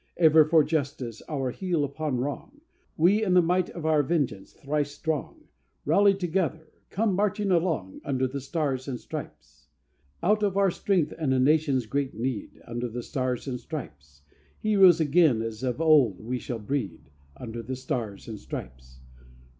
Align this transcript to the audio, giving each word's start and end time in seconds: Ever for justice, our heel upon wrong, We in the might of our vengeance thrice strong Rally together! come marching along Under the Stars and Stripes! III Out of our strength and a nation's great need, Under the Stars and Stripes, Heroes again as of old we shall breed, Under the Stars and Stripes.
Ever 0.17 0.45
for 0.45 0.63
justice, 0.63 1.21
our 1.29 1.51
heel 1.51 1.83
upon 1.83 2.17
wrong, 2.17 2.61
We 2.97 3.23
in 3.23 3.35
the 3.35 3.41
might 3.43 3.69
of 3.69 3.85
our 3.85 4.01
vengeance 4.01 4.51
thrice 4.53 4.89
strong 4.89 5.43
Rally 5.85 6.15
together! 6.15 6.71
come 6.89 7.13
marching 7.13 7.51
along 7.51 8.01
Under 8.03 8.25
the 8.25 8.41
Stars 8.41 8.87
and 8.87 8.99
Stripes! 8.99 9.67
III 10.23 10.29
Out 10.31 10.41
of 10.41 10.57
our 10.57 10.71
strength 10.71 11.13
and 11.19 11.35
a 11.35 11.39
nation's 11.39 11.85
great 11.85 12.15
need, 12.15 12.63
Under 12.65 12.87
the 12.89 13.03
Stars 13.03 13.47
and 13.47 13.59
Stripes, 13.59 14.23
Heroes 14.57 14.99
again 14.99 15.43
as 15.43 15.61
of 15.61 15.79
old 15.79 16.19
we 16.19 16.39
shall 16.39 16.57
breed, 16.57 17.11
Under 17.37 17.61
the 17.61 17.75
Stars 17.75 18.27
and 18.27 18.39
Stripes. 18.39 19.01